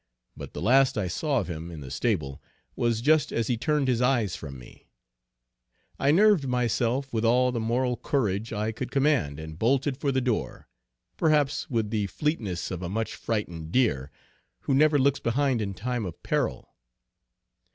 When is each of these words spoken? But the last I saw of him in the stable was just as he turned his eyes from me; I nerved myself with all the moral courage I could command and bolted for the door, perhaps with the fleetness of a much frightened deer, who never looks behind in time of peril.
But 0.35 0.53
the 0.55 0.63
last 0.63 0.97
I 0.97 1.07
saw 1.07 1.41
of 1.41 1.47
him 1.47 1.69
in 1.69 1.81
the 1.81 1.91
stable 1.91 2.41
was 2.75 3.01
just 3.01 3.31
as 3.31 3.45
he 3.45 3.55
turned 3.55 3.87
his 3.87 4.01
eyes 4.01 4.35
from 4.35 4.57
me; 4.57 4.87
I 5.99 6.09
nerved 6.09 6.47
myself 6.47 7.13
with 7.13 7.23
all 7.23 7.51
the 7.51 7.59
moral 7.59 7.95
courage 7.97 8.51
I 8.51 8.71
could 8.71 8.89
command 8.89 9.39
and 9.39 9.59
bolted 9.59 9.97
for 9.97 10.11
the 10.11 10.19
door, 10.19 10.67
perhaps 11.17 11.69
with 11.69 11.91
the 11.91 12.07
fleetness 12.07 12.71
of 12.71 12.81
a 12.81 12.89
much 12.89 13.13
frightened 13.13 13.71
deer, 13.71 14.09
who 14.61 14.73
never 14.73 14.97
looks 14.97 15.19
behind 15.19 15.61
in 15.61 15.75
time 15.75 16.07
of 16.07 16.23
peril. 16.23 16.73